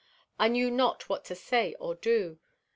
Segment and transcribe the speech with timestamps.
[0.39, 2.39] I knew not what to say or do.